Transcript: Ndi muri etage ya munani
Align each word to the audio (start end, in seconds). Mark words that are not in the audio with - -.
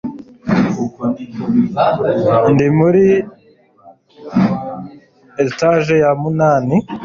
Ndi 2.51 2.67
muri 2.79 3.03
etage 5.43 5.95
ya 6.03 6.11
munani 6.21 6.75